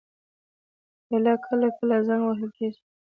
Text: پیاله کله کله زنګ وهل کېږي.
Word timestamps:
پیاله 1.05 1.33
کله 1.45 1.67
کله 1.77 1.95
زنګ 2.07 2.21
وهل 2.25 2.49
کېږي. 2.57 2.81